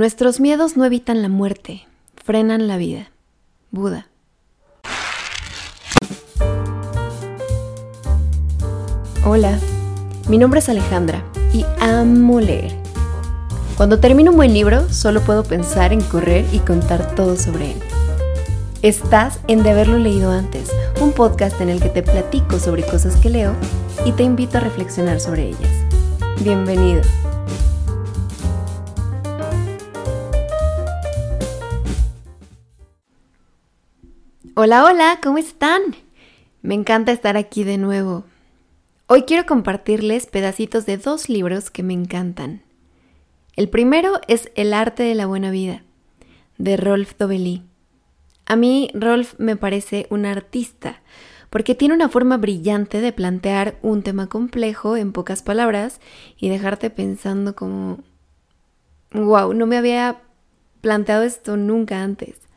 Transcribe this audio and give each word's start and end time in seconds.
Nuestros 0.00 0.40
miedos 0.40 0.78
no 0.78 0.86
evitan 0.86 1.20
la 1.20 1.28
muerte, 1.28 1.86
frenan 2.24 2.66
la 2.68 2.78
vida. 2.78 3.10
Buda. 3.70 4.08
Hola, 9.26 9.58
mi 10.26 10.38
nombre 10.38 10.60
es 10.60 10.70
Alejandra 10.70 11.22
y 11.52 11.66
amo 11.80 12.40
leer. 12.40 12.74
Cuando 13.76 14.00
termino 14.00 14.30
un 14.30 14.38
buen 14.38 14.54
libro, 14.54 14.88
solo 14.88 15.20
puedo 15.20 15.44
pensar 15.44 15.92
en 15.92 16.00
correr 16.00 16.46
y 16.50 16.60
contar 16.60 17.14
todo 17.14 17.36
sobre 17.36 17.72
él. 17.72 17.78
Estás 18.80 19.38
en 19.48 19.62
De 19.62 19.68
haberlo 19.68 19.98
leído 19.98 20.30
antes, 20.30 20.72
un 21.02 21.12
podcast 21.12 21.60
en 21.60 21.68
el 21.68 21.78
que 21.78 21.90
te 21.90 22.02
platico 22.02 22.58
sobre 22.58 22.84
cosas 22.84 23.16
que 23.16 23.28
leo 23.28 23.54
y 24.06 24.12
te 24.12 24.22
invito 24.22 24.56
a 24.56 24.60
reflexionar 24.62 25.20
sobre 25.20 25.48
ellas. 25.48 25.84
Bienvenido. 26.42 27.02
Hola, 34.62 34.84
hola, 34.84 35.20
¿cómo 35.22 35.38
están? 35.38 35.80
Me 36.60 36.74
encanta 36.74 37.12
estar 37.12 37.38
aquí 37.38 37.64
de 37.64 37.78
nuevo. 37.78 38.24
Hoy 39.06 39.22
quiero 39.22 39.46
compartirles 39.46 40.26
pedacitos 40.26 40.84
de 40.84 40.98
dos 40.98 41.30
libros 41.30 41.70
que 41.70 41.82
me 41.82 41.94
encantan. 41.94 42.60
El 43.56 43.70
primero 43.70 44.20
es 44.28 44.52
El 44.56 44.74
arte 44.74 45.02
de 45.02 45.14
la 45.14 45.24
buena 45.24 45.50
vida, 45.50 45.82
de 46.58 46.76
Rolf 46.76 47.14
Dobelli. 47.16 47.62
A 48.44 48.54
mí 48.54 48.90
Rolf 48.92 49.32
me 49.38 49.56
parece 49.56 50.06
un 50.10 50.26
artista, 50.26 51.00
porque 51.48 51.74
tiene 51.74 51.94
una 51.94 52.10
forma 52.10 52.36
brillante 52.36 53.00
de 53.00 53.14
plantear 53.14 53.78
un 53.80 54.02
tema 54.02 54.26
complejo 54.26 54.98
en 54.98 55.12
pocas 55.12 55.42
palabras 55.42 56.02
y 56.36 56.50
dejarte 56.50 56.90
pensando 56.90 57.56
como, 57.56 58.00
wow, 59.12 59.54
no 59.54 59.64
me 59.64 59.78
había 59.78 60.20
planteado 60.82 61.22
esto 61.22 61.56
nunca 61.56 62.02
antes. 62.02 62.49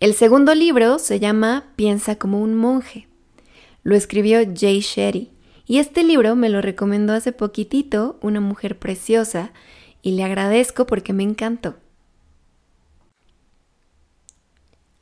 El 0.00 0.14
segundo 0.14 0.54
libro 0.54 0.98
se 0.98 1.20
llama 1.20 1.74
Piensa 1.76 2.16
como 2.16 2.40
un 2.40 2.54
monje. 2.54 3.06
Lo 3.82 3.94
escribió 3.94 4.40
Jay 4.58 4.80
Shetty 4.80 5.30
y 5.66 5.76
este 5.76 6.02
libro 6.02 6.36
me 6.36 6.48
lo 6.48 6.62
recomendó 6.62 7.12
hace 7.12 7.32
poquitito 7.32 8.18
una 8.22 8.40
mujer 8.40 8.78
preciosa 8.78 9.52
y 10.00 10.12
le 10.12 10.24
agradezco 10.24 10.86
porque 10.86 11.12
me 11.12 11.22
encantó. 11.22 11.76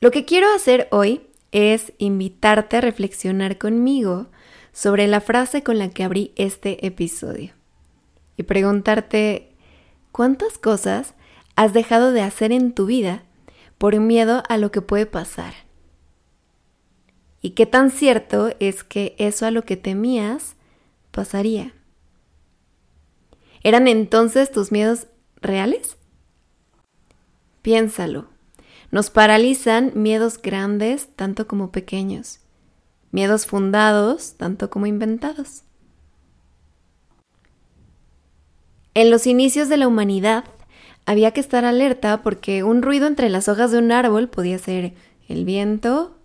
Lo 0.01 0.11
que 0.11 0.25
quiero 0.25 0.53
hacer 0.53 0.89
hoy 0.91 1.21
es 1.53 1.93
invitarte 1.97 2.75
a 2.75 2.81
reflexionar 2.81 3.57
conmigo 3.57 4.27
sobre 4.73 5.07
la 5.07 5.21
frase 5.21 5.63
con 5.63 5.79
la 5.79 5.89
que 5.91 6.03
abrí 6.03 6.33
este 6.35 6.85
episodio 6.85 7.53
y 8.35 8.43
preguntarte 8.43 9.53
cuántas 10.11 10.57
cosas 10.57 11.13
has 11.55 11.71
dejado 11.71 12.11
de 12.11 12.21
hacer 12.21 12.51
en 12.51 12.73
tu 12.73 12.85
vida 12.85 13.23
por 13.79 13.99
miedo 13.99 14.43
a 14.47 14.57
lo 14.57 14.71
que 14.71 14.81
puede 14.81 15.07
pasar. 15.07 15.53
¿Y 17.41 17.51
qué 17.51 17.65
tan 17.65 17.89
cierto 17.89 18.53
es 18.59 18.83
que 18.83 19.15
eso 19.17 19.47
a 19.47 19.51
lo 19.51 19.63
que 19.63 19.77
temías 19.77 20.55
pasaría? 21.09 21.73
¿Eran 23.63 23.87
entonces 23.87 24.51
tus 24.51 24.71
miedos 24.71 25.07
reales? 25.41 25.97
Piénsalo. 27.61 28.27
Nos 28.91 29.09
paralizan 29.09 29.91
miedos 29.95 30.41
grandes 30.41 31.07
tanto 31.15 31.47
como 31.47 31.71
pequeños, 31.71 32.39
miedos 33.11 33.45
fundados 33.45 34.33
tanto 34.33 34.69
como 34.69 34.87
inventados. 34.87 35.63
En 38.93 39.09
los 39.09 39.27
inicios 39.27 39.69
de 39.69 39.77
la 39.77 39.87
humanidad, 39.87 40.43
había 41.05 41.31
que 41.31 41.39
estar 41.39 41.65
alerta 41.65 42.21
porque 42.21 42.63
un 42.63 42.81
ruido 42.81 43.07
entre 43.07 43.29
las 43.29 43.47
hojas 43.47 43.71
de 43.71 43.79
un 43.79 43.91
árbol 43.91 44.29
podía 44.29 44.57
ser 44.59 44.93
el 45.27 45.45
viento, 45.45 46.15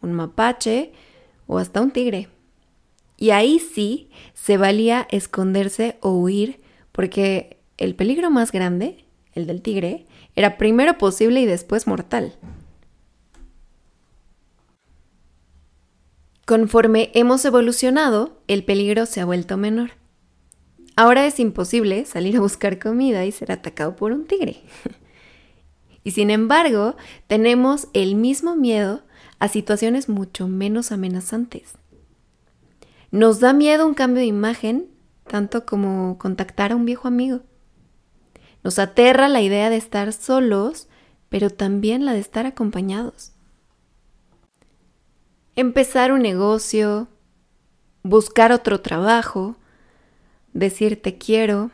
un 0.00 0.12
mapache 0.12 0.92
o 1.46 1.58
hasta 1.58 1.80
un 1.80 1.90
tigre. 1.90 2.28
Y 3.16 3.30
ahí 3.30 3.58
sí 3.58 4.10
se 4.34 4.56
valía 4.56 5.06
esconderse 5.10 5.98
o 6.00 6.10
huir 6.10 6.60
porque 6.92 7.58
el 7.78 7.94
peligro 7.94 8.30
más 8.30 8.52
grande, 8.52 9.04
el 9.32 9.46
del 9.46 9.62
tigre, 9.62 10.06
era 10.36 10.58
primero 10.58 10.98
posible 10.98 11.40
y 11.40 11.46
después 11.46 11.86
mortal. 11.86 12.34
Conforme 16.44 17.10
hemos 17.14 17.44
evolucionado, 17.44 18.38
el 18.48 18.64
peligro 18.64 19.06
se 19.06 19.20
ha 19.20 19.24
vuelto 19.24 19.56
menor. 19.56 19.92
Ahora 20.96 21.26
es 21.26 21.40
imposible 21.40 22.04
salir 22.04 22.36
a 22.36 22.40
buscar 22.40 22.78
comida 22.78 23.24
y 23.24 23.32
ser 23.32 23.50
atacado 23.50 23.96
por 23.96 24.12
un 24.12 24.26
tigre. 24.26 24.62
y 26.04 26.12
sin 26.12 26.30
embargo, 26.30 26.96
tenemos 27.26 27.88
el 27.94 28.14
mismo 28.14 28.54
miedo 28.54 29.02
a 29.40 29.48
situaciones 29.48 30.08
mucho 30.08 30.46
menos 30.46 30.92
amenazantes. 30.92 31.74
Nos 33.10 33.40
da 33.40 33.52
miedo 33.52 33.86
un 33.86 33.94
cambio 33.94 34.20
de 34.20 34.26
imagen, 34.26 34.88
tanto 35.26 35.66
como 35.66 36.18
contactar 36.18 36.72
a 36.72 36.76
un 36.76 36.84
viejo 36.84 37.08
amigo. 37.08 37.40
Nos 38.62 38.78
aterra 38.78 39.28
la 39.28 39.42
idea 39.42 39.70
de 39.70 39.76
estar 39.76 40.12
solos, 40.12 40.88
pero 41.28 41.50
también 41.50 42.04
la 42.04 42.12
de 42.12 42.20
estar 42.20 42.46
acompañados. 42.46 43.32
Empezar 45.56 46.12
un 46.12 46.22
negocio, 46.22 47.08
buscar 48.02 48.52
otro 48.52 48.80
trabajo, 48.80 49.56
decir 50.54 51.02
te 51.02 51.18
quiero, 51.18 51.70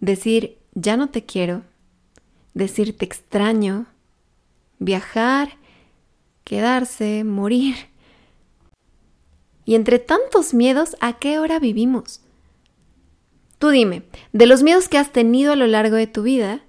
decir 0.00 0.56
ya 0.74 0.96
no 0.96 1.10
te 1.10 1.26
quiero, 1.26 1.64
decir 2.54 2.96
te 2.96 3.04
extraño, 3.04 3.86
viajar, 4.78 5.58
quedarse, 6.44 7.24
morir. 7.24 7.74
Y 9.64 9.74
entre 9.74 9.98
tantos 9.98 10.54
miedos, 10.54 10.96
¿a 11.00 11.18
qué 11.18 11.38
hora 11.38 11.58
vivimos? 11.58 12.20
Tú 13.58 13.68
dime, 13.68 14.02
de 14.32 14.46
los 14.46 14.62
miedos 14.62 14.88
que 14.88 14.98
has 14.98 15.12
tenido 15.12 15.52
a 15.52 15.56
lo 15.56 15.66
largo 15.66 15.96
de 15.96 16.06
tu 16.06 16.22
vida, 16.22 16.64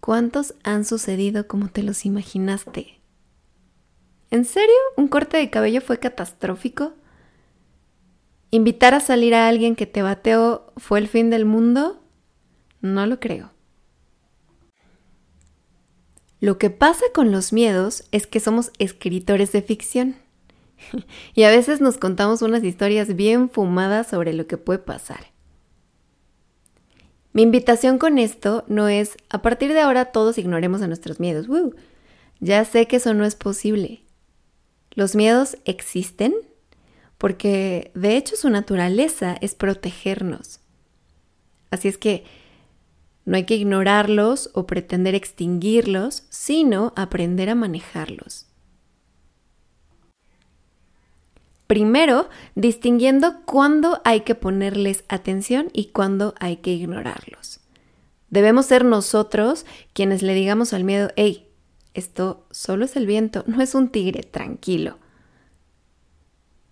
¿cuántos 0.00 0.54
han 0.62 0.84
sucedido 0.84 1.46
como 1.46 1.68
te 1.68 1.82
los 1.82 2.04
imaginaste? 2.04 3.00
¿En 4.30 4.44
serio? 4.44 4.74
¿Un 4.96 5.08
corte 5.08 5.36
de 5.36 5.48
cabello 5.48 5.80
fue 5.80 5.98
catastrófico? 5.98 6.92
¿Invitar 8.54 8.94
a 8.94 9.00
salir 9.00 9.34
a 9.34 9.48
alguien 9.48 9.74
que 9.74 9.84
te 9.84 10.02
bateó 10.02 10.72
fue 10.76 11.00
el 11.00 11.08
fin 11.08 11.28
del 11.28 11.44
mundo? 11.44 12.00
No 12.80 13.04
lo 13.04 13.18
creo. 13.18 13.50
Lo 16.38 16.56
que 16.56 16.70
pasa 16.70 17.02
con 17.12 17.32
los 17.32 17.52
miedos 17.52 18.04
es 18.12 18.28
que 18.28 18.38
somos 18.38 18.70
escritores 18.78 19.50
de 19.50 19.60
ficción 19.60 20.14
y 21.34 21.42
a 21.42 21.50
veces 21.50 21.80
nos 21.80 21.98
contamos 21.98 22.42
unas 22.42 22.62
historias 22.62 23.16
bien 23.16 23.50
fumadas 23.50 24.06
sobre 24.06 24.32
lo 24.32 24.46
que 24.46 24.56
puede 24.56 24.78
pasar. 24.78 25.32
Mi 27.32 27.42
invitación 27.42 27.98
con 27.98 28.18
esto 28.18 28.62
no 28.68 28.86
es, 28.86 29.16
a 29.30 29.42
partir 29.42 29.72
de 29.72 29.80
ahora 29.80 30.12
todos 30.12 30.38
ignoremos 30.38 30.80
a 30.80 30.86
nuestros 30.86 31.18
miedos. 31.18 31.48
ya 32.38 32.64
sé 32.64 32.86
que 32.86 32.98
eso 32.98 33.14
no 33.14 33.24
es 33.24 33.34
posible. 33.34 34.04
Los 34.92 35.16
miedos 35.16 35.56
existen 35.64 36.36
porque 37.18 37.90
de 37.94 38.16
hecho 38.16 38.36
su 38.36 38.50
naturaleza 38.50 39.36
es 39.40 39.54
protegernos. 39.54 40.60
Así 41.70 41.88
es 41.88 41.98
que 41.98 42.24
no 43.24 43.36
hay 43.36 43.44
que 43.44 43.56
ignorarlos 43.56 44.50
o 44.54 44.66
pretender 44.66 45.14
extinguirlos, 45.14 46.24
sino 46.28 46.92
aprender 46.96 47.48
a 47.48 47.54
manejarlos. 47.54 48.46
Primero, 51.66 52.28
distinguiendo 52.54 53.42
cuándo 53.46 54.02
hay 54.04 54.20
que 54.20 54.34
ponerles 54.34 55.04
atención 55.08 55.70
y 55.72 55.86
cuándo 55.86 56.34
hay 56.38 56.58
que 56.58 56.72
ignorarlos. 56.72 57.60
Debemos 58.28 58.66
ser 58.66 58.84
nosotros 58.84 59.64
quienes 59.94 60.22
le 60.22 60.34
digamos 60.34 60.74
al 60.74 60.84
miedo, 60.84 61.10
hey, 61.16 61.48
esto 61.94 62.46
solo 62.50 62.84
es 62.84 62.96
el 62.96 63.06
viento, 63.06 63.44
no 63.46 63.62
es 63.62 63.74
un 63.74 63.88
tigre, 63.88 64.22
tranquilo. 64.22 64.98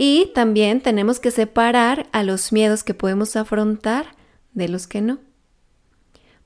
Y 0.04 0.32
también 0.34 0.80
tenemos 0.80 1.20
que 1.20 1.30
separar 1.30 2.08
a 2.10 2.24
los 2.24 2.50
miedos 2.50 2.82
que 2.82 2.92
podemos 2.92 3.36
afrontar 3.36 4.16
de 4.52 4.66
los 4.68 4.88
que 4.88 5.00
no. 5.00 5.20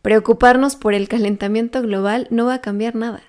Preocuparnos 0.02 0.76
por 0.76 0.92
el 0.92 1.08
calentamiento 1.08 1.80
global 1.80 2.28
no 2.30 2.44
va 2.44 2.52
a 2.52 2.60
cambiar 2.60 2.94
nada. 2.94 3.22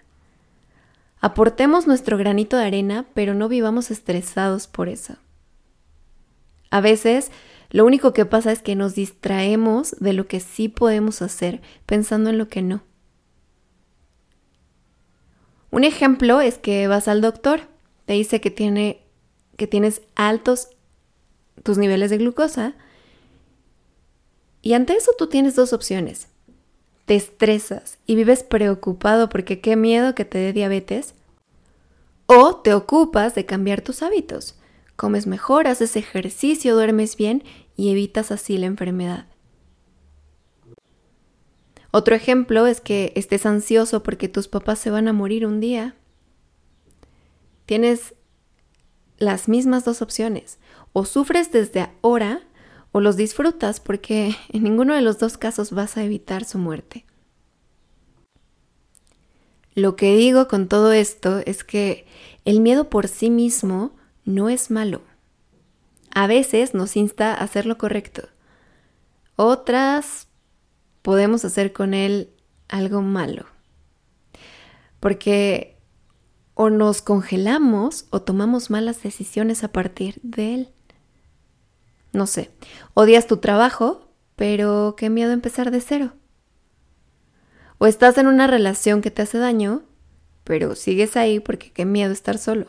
Aportemos 1.21 1.87
nuestro 1.87 2.17
granito 2.17 2.57
de 2.57 2.65
arena, 2.65 3.05
pero 3.13 3.35
no 3.35 3.47
vivamos 3.47 3.89
estresados 3.89 4.67
por 4.67 4.89
eso. 4.89 5.15
A 6.71 6.81
veces 6.81 7.31
lo 7.69 7.85
único 7.85 8.11
que 8.11 8.25
pasa 8.25 8.51
es 8.51 8.61
que 8.61 8.75
nos 8.75 8.95
distraemos 8.95 9.91
de 10.01 10.11
lo 10.11 10.27
que 10.27 10.41
sí 10.41 10.67
podemos 10.67 11.21
hacer 11.21 11.61
pensando 11.85 12.29
en 12.31 12.37
lo 12.37 12.49
que 12.49 12.61
no. 12.61 12.83
Un 15.71 15.85
ejemplo 15.85 16.41
es 16.41 16.57
que 16.57 16.85
vas 16.89 17.07
al 17.07 17.21
doctor, 17.21 17.61
te 18.03 18.11
dice 18.11 18.41
que 18.41 18.51
tiene 18.51 19.06
que 19.57 19.67
tienes 19.67 20.01
altos 20.15 20.69
tus 21.63 21.77
niveles 21.77 22.09
de 22.09 22.17
glucosa. 22.17 22.75
Y 24.61 24.73
ante 24.73 24.93
eso 24.93 25.11
tú 25.17 25.27
tienes 25.27 25.55
dos 25.55 25.73
opciones. 25.73 26.29
te 27.05 27.15
estresas 27.15 27.99
y 28.05 28.15
vives 28.15 28.43
preocupado 28.43 29.29
porque 29.29 29.61
qué 29.61 29.77
miedo 29.77 30.13
que 30.13 30.25
te 30.25 30.39
dé 30.39 30.51
diabetes, 30.51 31.13
o 32.25 32.57
te 32.57 32.73
ocupas 32.73 33.33
de 33.33 33.45
cambiar 33.45 33.81
tus 33.81 34.03
hábitos. 34.03 34.59
Comes 34.97 35.25
mejor, 35.25 35.67
haces 35.67 35.95
ejercicio, 35.95 36.75
duermes 36.75 37.15
bien 37.15 37.43
y 37.77 37.91
evitas 37.91 38.31
así 38.31 38.57
la 38.57 38.65
enfermedad. 38.65 39.25
Otro 41.91 42.13
ejemplo 42.13 42.67
es 42.67 42.81
que 42.81 43.13
estés 43.15 43.45
ansioso 43.45 44.03
porque 44.03 44.27
tus 44.27 44.49
papás 44.49 44.77
se 44.79 44.91
van 44.91 45.07
a 45.07 45.13
morir 45.13 45.45
un 45.45 45.61
día. 45.61 45.95
Tienes 47.65 48.13
las 49.17 49.47
mismas 49.47 49.85
dos 49.85 50.01
opciones. 50.01 50.59
O 50.93 51.05
sufres 51.05 51.51
desde 51.51 51.89
ahora 52.01 52.41
o 52.91 53.01
los 53.01 53.17
disfrutas 53.17 53.79
porque 53.79 54.35
en 54.49 54.63
ninguno 54.63 54.93
de 54.93 55.01
los 55.01 55.19
dos 55.19 55.37
casos 55.37 55.71
vas 55.71 55.97
a 55.97 56.03
evitar 56.03 56.45
su 56.45 56.57
muerte. 56.57 57.05
Lo 59.75 59.95
que 59.95 60.15
digo 60.15 60.47
con 60.47 60.67
todo 60.67 60.91
esto 60.91 61.39
es 61.45 61.63
que 61.63 62.07
el 62.45 62.61
miedo 62.61 62.89
por 62.89 63.07
sí 63.07 63.29
mismo 63.29 63.91
no 64.25 64.49
es 64.49 64.71
malo. 64.71 65.03
A 66.11 66.25
veces 66.25 66.73
nos 66.73 66.97
insta 66.97 67.31
a 67.31 67.43
hacer 67.43 67.67
lo 67.67 67.77
correcto. 67.77 68.27
Otras 69.35 70.27
podemos 71.03 71.45
hacer 71.45 71.73
con 71.73 71.93
él 71.93 72.31
algo 72.67 73.03
malo. 73.03 73.45
Porque 74.99 75.76
o 76.59 76.71
nos 76.71 77.03
congelamos 77.03 78.07
o 78.09 78.23
tomamos 78.23 78.71
malas 78.71 79.03
decisiones 79.03 79.63
a 79.63 79.71
partir 79.71 80.19
de 80.23 80.55
él. 80.55 80.69
No 82.13 82.25
sé, 82.25 82.49
odias 82.95 83.27
tu 83.27 83.37
trabajo, 83.37 84.09
pero 84.35 84.95
qué 84.97 85.11
miedo 85.11 85.33
empezar 85.33 85.69
de 85.69 85.81
cero. 85.81 86.13
O 87.77 87.85
estás 87.85 88.17
en 88.17 88.25
una 88.25 88.47
relación 88.47 89.03
que 89.03 89.11
te 89.11 89.21
hace 89.21 89.37
daño, 89.37 89.83
pero 90.43 90.73
sigues 90.73 91.15
ahí 91.15 91.39
porque 91.39 91.71
qué 91.71 91.85
miedo 91.85 92.11
estar 92.11 92.39
solo. 92.39 92.65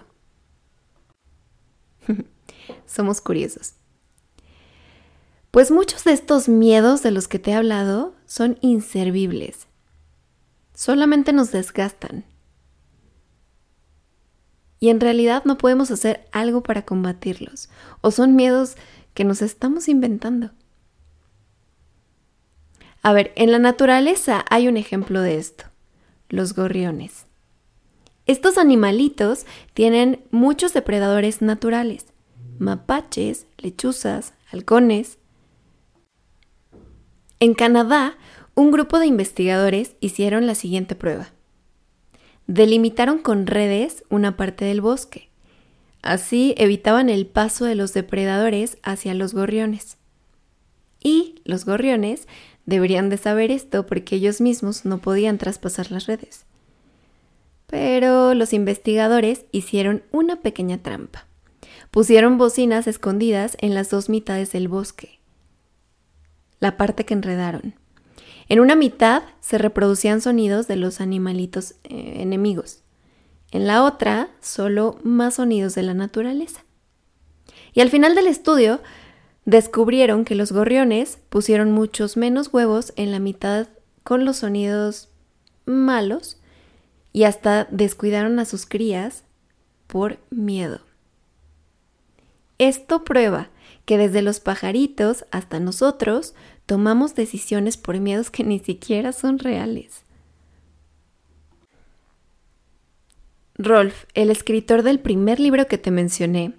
Somos 2.87 3.23
curiosos. 3.23 3.73
Pues 5.51 5.71
muchos 5.71 6.05
de 6.05 6.13
estos 6.13 6.51
miedos 6.51 7.03
de 7.03 7.11
los 7.11 7.27
que 7.27 7.39
te 7.39 7.53
he 7.53 7.55
hablado 7.55 8.15
son 8.27 8.59
inservibles. 8.61 9.67
Solamente 10.75 11.33
nos 11.33 11.53
desgastan. 11.53 12.27
Y 14.81 14.91
en 14.91 15.01
realidad 15.01 15.45
no 15.45 15.59
podemos 15.59 15.91
hacer 15.91 16.29
algo 16.33 16.63
para 16.63 16.83
combatirlos. 16.83 17.69
O 18.01 18.11
son 18.11 18.37
miedos 18.37 18.77
que 19.15 19.25
nos 19.25 19.43
estamos 19.43 19.89
inventando. 19.89 20.51
A 23.03 23.13
ver, 23.13 23.33
en 23.37 23.53
la 23.53 23.59
naturaleza 23.59 24.45
hay 24.51 24.69
un 24.69 24.77
ejemplo 24.77 25.21
de 25.21 25.39
esto, 25.39 25.65
los 26.29 26.55
gorriones. 26.55 27.27
Estos 28.27 28.59
animalitos 28.59 29.47
tienen 29.73 30.23
muchos 30.31 30.75
depredadores 30.75 31.41
naturales, 31.41 32.07
mapaches, 32.59 33.47
lechuzas, 33.57 34.35
halcones. 34.53 35.19
En 37.41 37.55
Canadá, 37.55 38.19
un 38.55 38.71
grupo 38.71 38.99
de 38.99 39.07
investigadores 39.07 39.97
hicieron 40.01 40.47
la 40.47 40.55
siguiente 40.55 40.95
prueba. 40.95 41.31
Delimitaron 42.49 43.19
con 43.21 43.47
redes 43.47 44.03
una 44.11 44.37
parte 44.37 44.65
del 44.65 44.81
bosque. 44.81 45.29
Así 46.03 46.55
evitaban 46.59 47.09
el 47.09 47.27
paso 47.27 47.65
de 47.65 47.77
los 47.77 47.95
depredadores 47.95 48.79
hacia 48.83 49.15
los 49.15 49.33
gorriones. 49.33 49.99
Y 51.01 51.37
los 51.45 51.65
gorriones 51.65 52.27
Deberían 52.69 53.09
de 53.09 53.17
saber 53.17 53.51
esto 53.51 53.87
porque 53.87 54.17
ellos 54.17 54.43
mismos 54.43 54.85
no 54.85 54.99
podían 54.99 55.39
traspasar 55.39 55.91
las 55.91 56.05
redes. 56.05 56.45
Pero 57.67 58.35
los 58.35 58.53
investigadores 58.53 59.47
hicieron 59.53 60.03
una 60.11 60.43
pequeña 60.43 60.77
trampa. 60.77 61.27
Pusieron 61.91 62.37
bocinas 62.37 62.87
escondidas 62.87 63.57
en 63.63 63.73
las 63.75 63.89
dos 63.89 64.11
mitades 64.11 64.53
del 64.53 64.69
bosque. 64.69 65.19
La 66.61 66.77
parte 66.77 67.07
que 67.07 67.15
enredaron. 67.15 67.75
En 68.49 68.61
una 68.61 68.75
mitad 68.75 69.23
se 69.41 69.59
reproducían 69.59 70.21
sonidos 70.21 70.69
de 70.69 70.77
los 70.77 71.01
animalitos 71.01 71.73
eh, 71.85 72.15
enemigos. 72.17 72.83
En 73.51 73.67
la 73.67 73.85
otra, 73.85 74.31
solo 74.41 74.99
más 75.03 75.35
sonidos 75.35 75.75
de 75.75 75.83
la 75.83 75.95
naturaleza. 75.95 76.65
Y 77.73 77.81
al 77.81 77.91
final 77.91 78.15
del 78.15 78.27
estudio, 78.27 78.81
descubrieron 79.45 80.25
que 80.25 80.35
los 80.35 80.53
gorriones 80.53 81.19
pusieron 81.29 81.73
muchos 81.73 82.17
menos 82.17 82.53
huevos 82.53 82.93
en 82.97 83.13
la 83.13 83.19
mitad 83.19 83.69
con 84.03 84.25
los 84.25 84.39
sonidos 84.39 85.09
malos 85.65 86.39
y 87.13 87.25
hasta 87.25 87.67
descuidaron 87.71 88.39
a 88.39 88.45
sus 88.45 88.67
crías 88.67 89.25
por 89.87 90.19
miedo. 90.31 90.81
Esto 92.59 93.05
prueba 93.05 93.49
que 93.85 93.97
desde 93.97 94.21
los 94.21 94.41
pajaritos 94.41 95.25
hasta 95.31 95.61
nosotros 95.61 96.35
tomamos 96.69 97.15
decisiones 97.15 97.79
por 97.79 97.99
miedos 97.99 98.31
que 98.31 98.45
ni 98.45 98.59
siquiera 98.59 99.15
son 99.15 99.39
reales. 99.39 100.03
Rolf, 103.55 104.05
el 104.13 104.29
escritor 104.29 104.83
del 104.83 105.01
primer 105.01 105.41
libro 105.41 105.67
que 105.67 105.79
te 105.79 105.91
mencioné, 105.91 106.53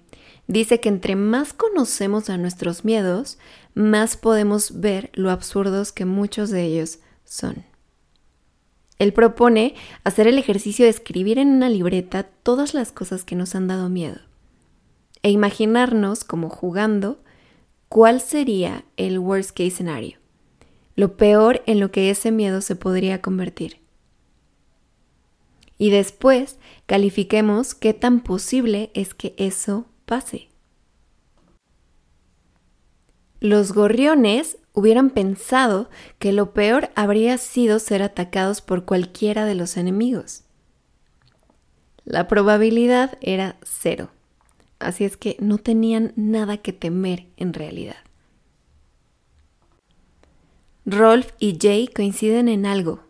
dice 0.48 0.80
que 0.80 0.88
entre 0.88 1.14
más 1.14 1.52
conocemos 1.52 2.28
a 2.28 2.38
nuestros 2.38 2.84
miedos, 2.84 3.38
más 3.74 4.16
podemos 4.16 4.80
ver 4.80 5.10
lo 5.14 5.30
absurdos 5.30 5.92
que 5.92 6.06
muchos 6.06 6.50
de 6.50 6.64
ellos 6.64 6.98
son. 7.24 7.64
Él 8.98 9.12
propone 9.12 9.76
hacer 10.02 10.26
el 10.26 10.38
ejercicio 10.38 10.86
de 10.86 10.90
escribir 10.90 11.38
en 11.38 11.50
una 11.50 11.68
libreta 11.68 12.24
todas 12.24 12.74
las 12.74 12.90
cosas 12.90 13.22
que 13.22 13.36
nos 13.36 13.54
han 13.54 13.68
dado 13.68 13.88
miedo 13.88 14.18
e 15.22 15.30
imaginarnos 15.30 16.24
como 16.24 16.48
jugando 16.48 17.22
cuál 17.90 18.20
sería 18.20 18.84
el 18.96 19.18
worst 19.18 19.50
case 19.50 19.72
scenario, 19.72 20.18
lo 20.94 21.16
peor 21.16 21.62
en 21.66 21.80
lo 21.80 21.90
que 21.90 22.08
ese 22.08 22.30
miedo 22.30 22.60
se 22.60 22.76
podría 22.76 23.20
convertir. 23.20 23.80
Y 25.76 25.90
después 25.90 26.58
califiquemos 26.86 27.74
qué 27.74 27.92
tan 27.92 28.20
posible 28.20 28.92
es 28.94 29.12
que 29.12 29.34
eso 29.38 29.86
pase. 30.06 30.48
Los 33.40 33.72
gorriones 33.72 34.58
hubieran 34.72 35.10
pensado 35.10 35.90
que 36.20 36.32
lo 36.32 36.52
peor 36.54 36.90
habría 36.94 37.38
sido 37.38 37.80
ser 37.80 38.04
atacados 38.04 38.60
por 38.60 38.84
cualquiera 38.84 39.46
de 39.46 39.56
los 39.56 39.76
enemigos. 39.76 40.44
La 42.04 42.28
probabilidad 42.28 43.18
era 43.20 43.56
cero, 43.62 44.10
así 44.80 45.04
es 45.04 45.16
que 45.16 45.36
no 45.40 45.58
tenían 45.58 46.12
nada 46.16 46.56
que 46.58 46.72
temer 46.72 47.26
en 47.36 47.52
realidad. 47.52 47.96
Rolf 50.86 51.32
y 51.38 51.58
Jay 51.60 51.86
coinciden 51.88 52.48
en 52.48 52.66
algo. 52.66 53.00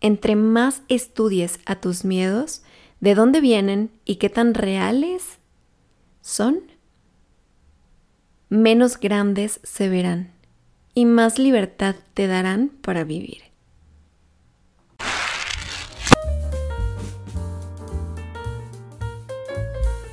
Entre 0.00 0.34
más 0.34 0.82
estudies 0.88 1.60
a 1.66 1.76
tus 1.76 2.04
miedos, 2.04 2.62
de 3.00 3.14
dónde 3.14 3.40
vienen 3.40 3.90
y 4.04 4.16
qué 4.16 4.28
tan 4.28 4.54
reales 4.54 5.38
son, 6.20 6.60
menos 8.48 8.98
grandes 8.98 9.60
se 9.62 9.88
verán 9.88 10.32
y 10.94 11.04
más 11.04 11.38
libertad 11.38 11.94
te 12.14 12.26
darán 12.26 12.70
para 12.80 13.04
vivir. 13.04 13.49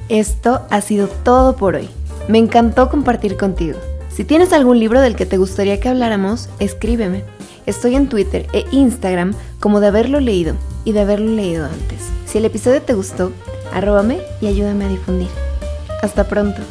Esto 0.10 0.62
ha 0.70 0.82
sido 0.82 1.08
todo 1.08 1.56
por 1.56 1.76
hoy. 1.76 1.90
Me 2.28 2.38
encantó 2.38 2.90
compartir 2.90 3.36
contigo. 3.36 3.78
Si 4.10 4.24
tienes 4.24 4.54
algún 4.54 4.80
libro 4.80 5.02
del 5.02 5.16
que 5.16 5.26
te 5.26 5.38
gustaría 5.38 5.80
que 5.80 5.90
habláramos, 5.90 6.50
escríbeme. 6.60 7.24
Estoy 7.66 7.96
en 7.96 8.08
Twitter 8.08 8.48
e 8.54 8.66
Instagram 8.72 9.34
como 9.60 9.82
de 9.82 9.88
haberlo 9.88 10.20
leído 10.20 10.56
y 10.86 10.94
de 10.94 11.02
haberlo 11.02 11.32
leído 11.32 11.66
antes. 11.66 12.00
Si 12.26 12.38
el 12.38 12.46
episodio 12.46 12.82
te 12.82 12.94
gustó, 12.94 13.32
arróbame 13.74 14.20
y 14.42 14.48
ayúdame 14.48 14.86
a 14.86 14.90
difundir. 14.90 15.30
Hasta 16.02 16.28
pronto. 16.28 16.62